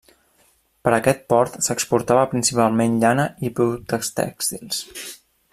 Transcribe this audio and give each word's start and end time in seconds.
Per 0.87 0.93
aquest 0.97 1.21
port 1.33 1.59
s'exportava 1.67 2.25
principalment 2.33 2.97
llana 3.05 3.29
i 3.49 3.55
productes 3.61 4.13
tèxtils. 4.23 4.85